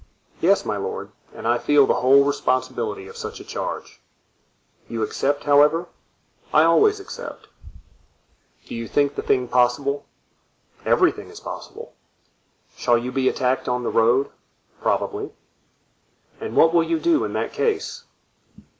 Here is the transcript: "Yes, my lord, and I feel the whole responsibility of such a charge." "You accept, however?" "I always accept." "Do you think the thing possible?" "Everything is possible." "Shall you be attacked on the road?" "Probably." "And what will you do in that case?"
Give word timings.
"Yes, 0.39 0.65
my 0.65 0.77
lord, 0.77 1.11
and 1.31 1.47
I 1.47 1.59
feel 1.59 1.85
the 1.85 1.93
whole 2.01 2.23
responsibility 2.23 3.07
of 3.07 3.15
such 3.15 3.39
a 3.39 3.43
charge." 3.43 4.01
"You 4.87 5.03
accept, 5.03 5.43
however?" 5.43 5.89
"I 6.51 6.63
always 6.63 6.99
accept." 6.99 7.49
"Do 8.65 8.73
you 8.73 8.87
think 8.87 9.13
the 9.13 9.21
thing 9.21 9.47
possible?" 9.47 10.07
"Everything 10.85 11.27
is 11.29 11.39
possible." 11.39 11.93
"Shall 12.75 12.97
you 12.97 13.11
be 13.11 13.29
attacked 13.29 13.69
on 13.69 13.83
the 13.83 13.91
road?" 13.91 14.31
"Probably." 14.81 15.33
"And 16.39 16.55
what 16.55 16.73
will 16.73 16.81
you 16.83 16.97
do 16.97 17.23
in 17.23 17.33
that 17.33 17.53
case?" 17.53 18.05